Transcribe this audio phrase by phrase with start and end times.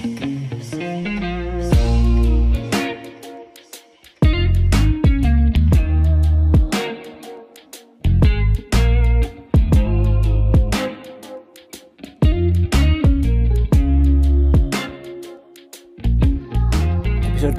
[0.00, 0.16] episode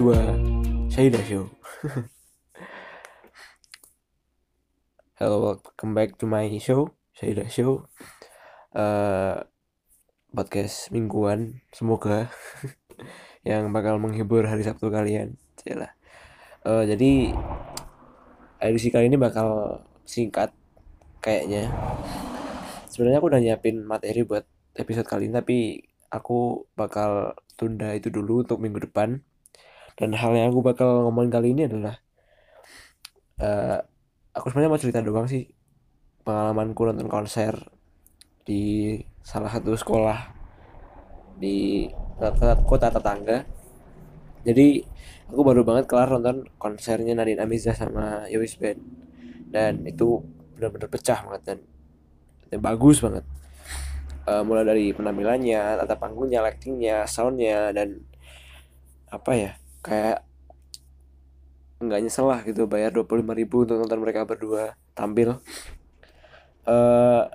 [0.01, 1.45] 2 Syahida Show.
[5.21, 7.85] Hello, welcome back to my show Syahida Show.
[8.73, 9.43] Uh,
[10.31, 11.59] Podcast mingguan.
[11.75, 12.31] Semoga
[13.47, 15.35] Yang bakal menghibur hari Sabtu kalian.
[16.63, 17.35] Uh, Jadi
[18.63, 20.55] Edisi kali ini bakal singkat
[21.19, 21.67] Kayaknya.
[22.87, 25.57] Sebenarnya aku udah nyiapin materi buat episode kali ini Tapi
[26.07, 29.19] aku bakal tunda itu dulu untuk minggu depan.
[29.99, 31.99] Dan hal yang aku bakal ngomongin kali ini adalah
[33.43, 33.83] uh,
[34.31, 35.51] aku sebenarnya mau cerita doang sih
[36.23, 37.80] pengalamanku nonton konser
[38.51, 40.19] di salah satu sekolah
[41.39, 41.87] di
[42.67, 43.47] kota tetangga.
[44.43, 44.83] Jadi
[45.31, 48.83] aku baru banget kelar nonton konsernya Nadine Amizah sama Yowis Band
[49.47, 50.19] dan itu
[50.59, 51.59] benar-benar pecah banget dan,
[52.51, 53.23] dan bagus banget.
[54.21, 58.03] Uh, mulai dari penampilannya, tata panggungnya, lightingnya, soundnya dan
[59.09, 60.27] apa ya kayak
[61.81, 65.41] nggak nyesel lah gitu bayar 25 ribu untuk nonton mereka berdua tampil.
[66.61, 67.25] Uh,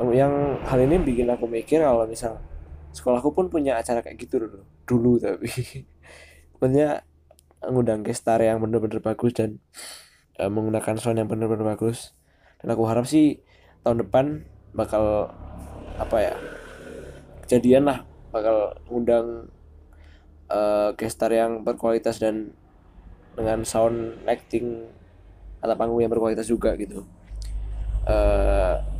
[0.00, 2.40] yang hal ini bikin aku mikir kalau misal
[2.92, 4.60] sekolahku pun punya acara kayak gitu dulu.
[4.88, 5.48] Dulu tapi.
[6.60, 7.02] Punya
[7.62, 9.58] ngundang gestar yang bener-bener bagus dan
[10.38, 12.14] uh, menggunakan sound yang bener-bener bagus.
[12.62, 13.42] Dan aku harap sih
[13.82, 15.34] tahun depan bakal
[16.00, 16.34] apa ya
[17.44, 19.52] kejadian lah bakal ngundang
[20.48, 22.56] uh, gestar yang berkualitas dan
[23.36, 24.88] dengan sound acting
[25.60, 27.04] atau panggung yang berkualitas juga gitu.
[28.02, 28.91] Uh,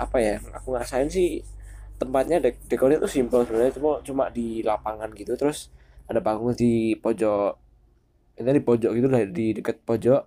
[0.00, 1.44] apa ya aku ngerasain sih
[2.00, 5.36] tempatnya dek dekornya tuh simple sebenarnya cuma cuma di lapangan gitu.
[5.36, 5.68] Terus
[6.08, 7.52] ada panggung di pojok
[8.40, 10.22] ini di pojok gitu lah di dekat pojok.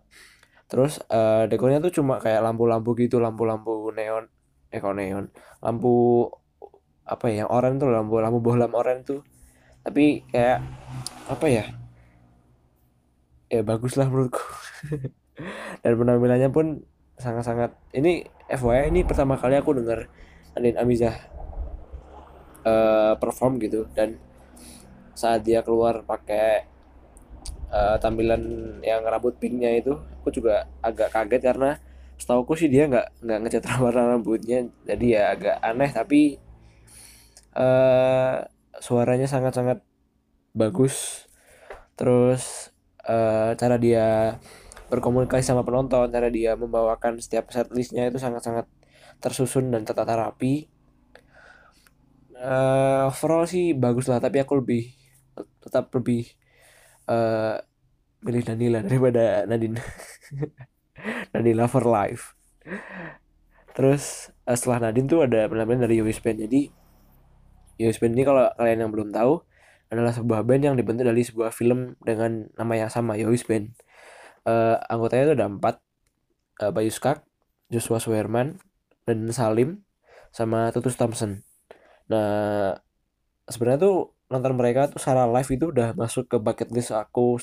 [0.70, 4.30] Terus uh, dekornya tuh cuma kayak lampu-lampu gitu lampu-lampu neon
[4.70, 5.33] eh neon?
[5.66, 6.30] Lampu
[7.04, 9.22] apa ya yang oranye tuh lampu lampu bohlam oranye tuh.
[9.82, 10.62] Tapi kayak
[11.28, 11.66] apa ya
[13.50, 14.45] ya bagus lah menurutku.
[15.82, 16.86] Dan penampilannya pun
[17.23, 20.11] sangat-sangat ini FYI ini pertama kali aku dengar
[20.54, 21.16] Andin Amizah
[22.67, 23.88] uh, perform gitu.
[23.95, 24.20] Dan
[25.16, 26.67] saat dia keluar pakai
[27.72, 28.42] uh, tampilan
[28.83, 31.78] yang rambut pinknya itu aku juga agak kaget karena
[32.17, 34.67] setauku sih dia nggak nggak ngecat warna rambutnya.
[34.83, 36.22] Jadi ya agak aneh tapi
[37.56, 38.44] uh,
[38.78, 39.80] suaranya sangat-sangat
[40.52, 41.26] bagus.
[41.95, 42.73] Terus
[43.06, 44.38] uh, cara dia
[44.93, 48.70] berkomunikasi sama penonton cara dia membawakan setiap setlistnya itu sangat-sangat
[49.17, 50.70] tersusun dan tertata rapi.
[52.37, 54.93] Uh, overall sih bagus lah tapi aku lebih
[55.64, 56.30] tetap lebih
[57.09, 57.58] uh,
[58.21, 59.82] milih Danila daripada Nadine.
[61.33, 62.37] Nadine for life.
[63.73, 66.37] Terus uh, setelah Nadine tuh ada penampilan dari Yowis Band.
[66.45, 66.70] Jadi
[67.82, 69.42] Yowis Band ini kalau kalian yang belum tahu
[69.93, 73.73] adalah sebuah band yang dibentuk dari sebuah film dengan nama yang sama Yowis Band.
[74.43, 75.76] Uh, anggotanya itu ada empat,
[76.59, 76.92] uh, Bayu
[77.71, 78.59] Joshua Suherman,
[79.08, 79.83] dan Salim,
[80.33, 81.45] sama Tutus Thompson.
[82.09, 82.76] Nah
[83.48, 87.37] sebenarnya tuh nonton mereka tuh secara live itu udah masuk ke bucket list aku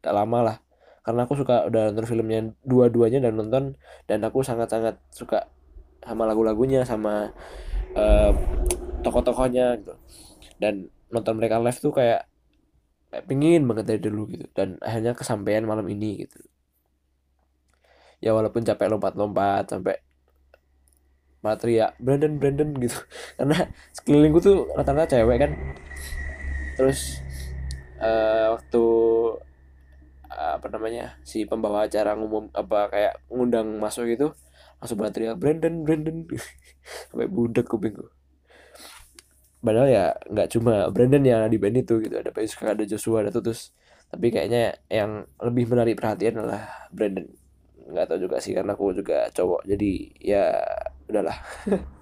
[0.00, 0.56] tak lama lah.
[1.04, 3.64] Karena aku suka udah nonton filmnya dua-duanya dan nonton
[4.08, 5.52] dan aku sangat-sangat suka
[6.00, 7.28] sama lagu-lagunya sama
[7.92, 8.32] uh,
[9.04, 9.94] tokoh-tokohnya gitu.
[10.56, 12.24] Dan nonton mereka live tuh kayak
[13.26, 14.46] pingin banget dari dulu gitu.
[14.54, 16.38] Dan akhirnya kesampaian malam ini gitu.
[18.20, 19.98] Ya walaupun capek lompat-lompat sampai
[21.40, 22.98] materi ya Brandon Brandon gitu.
[23.38, 25.52] Karena sekelilingku tuh rata-rata cewek kan.
[26.78, 27.20] Terus
[28.00, 28.84] uh, waktu
[30.30, 34.32] uh, apa namanya si pembawa acara ngumum apa kayak ngundang masuk gitu
[34.80, 36.24] langsung pada teriak Brandon Brandon
[37.12, 38.08] sampai budak kupingku
[39.60, 42.16] padahal ya nggak cuma Brandon yang di band itu gitu.
[42.16, 43.72] Ada Payuska ada Joshua ada Tutus.
[44.10, 47.28] Tapi kayaknya yang lebih menarik perhatian adalah Brandon.
[47.90, 49.66] Nggak tahu juga sih karena aku juga cowok.
[49.68, 50.58] Jadi ya
[51.08, 51.38] udahlah.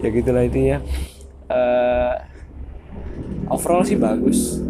[0.00, 0.80] Ya gitulah ini ya
[1.48, 2.14] uh,
[3.52, 4.60] overall sih bagus.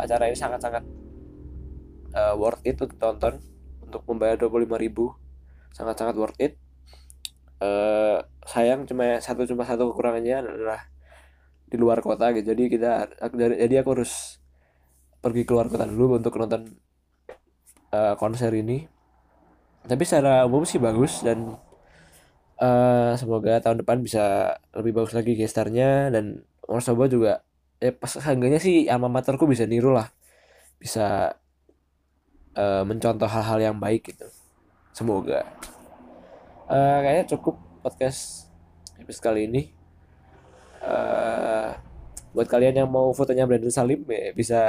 [0.00, 0.84] Acara ini sangat-sangat
[2.16, 3.38] uh, worth it untuk tonton
[3.84, 5.12] untuk membayar 25 ribu
[5.74, 6.56] sangat-sangat worth it
[7.60, 8.18] uh,
[8.48, 10.80] sayang cuma satu cuma satu kekurangannya adalah
[11.70, 12.50] di luar kota gitu.
[12.52, 14.42] Jadi kita jadi aku harus
[15.20, 16.74] pergi keluar kota dulu untuk nonton
[17.94, 18.88] uh, konser ini.
[19.86, 21.56] Tapi secara umum sih bagus dan
[22.60, 27.42] uh, semoga tahun depan bisa lebih bagus lagi gestarnya dan Wonosobo juga
[27.80, 30.12] eh pas seenggaknya sih alma materku bisa niru lah.
[30.80, 31.36] Bisa
[32.56, 34.28] uh, mencontoh hal-hal yang baik gitu.
[34.92, 35.46] Semoga
[36.70, 38.46] uh, kayaknya cukup podcast
[39.02, 39.62] episode kali ini.
[40.80, 41.74] Uh,
[42.30, 44.60] buat kalian yang mau fotonya Brandon Salim ya, bisa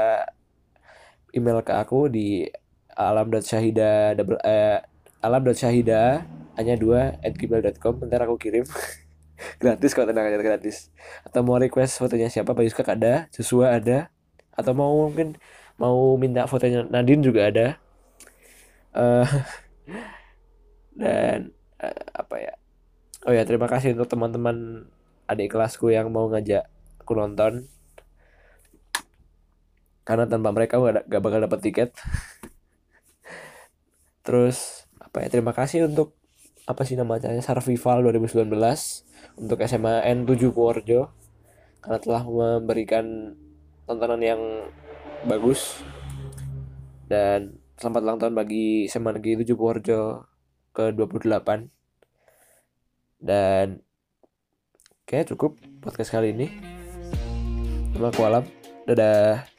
[1.32, 2.50] email ke aku di
[2.92, 4.84] alam.syahida double eh,
[5.24, 6.28] alam.syahida
[6.60, 8.66] hanya dua at gmail.com ntar aku kirim.
[9.62, 10.94] Gratis kok tenang aja gratis.
[11.26, 14.14] Atau mau request fotonya siapa Pak Yuska ada Joshua ada.
[14.54, 15.34] Atau mau mungkin
[15.82, 17.68] mau minta fotonya Nadine juga ada.
[18.94, 19.26] Uh,
[21.02, 21.50] dan
[21.82, 22.54] uh, apa ya?
[23.26, 24.90] Oh ya terima kasih untuk teman-teman
[25.30, 26.66] adik kelasku yang mau ngajak
[27.02, 27.70] aku nonton.
[30.02, 31.90] Karena tanpa mereka gak, gak bakal dapat tiket.
[34.26, 36.18] Terus apa ya terima kasih untuk
[36.66, 38.48] apa sih namanya Sarvival 2019
[39.38, 41.14] untuk SMA N7 Purworejo.
[41.82, 43.34] Karena telah memberikan
[43.86, 44.42] tontonan yang
[45.30, 45.82] bagus.
[47.06, 50.31] Dan selamat ulang tahun bagi SMA Negeri 7 Purworejo
[50.72, 51.70] ke 28
[53.22, 53.84] dan
[55.12, 56.48] Oke, cukup podcast kali ini.
[57.92, 58.48] Terima kasih
[58.88, 59.51] Dadah.